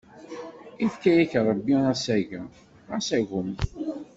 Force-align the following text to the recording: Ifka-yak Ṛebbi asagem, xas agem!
Ifka-yak 0.85 1.31
Ṛebbi 1.47 1.75
asagem, 1.91 2.45
xas 2.87 3.07
agem! 3.17 3.49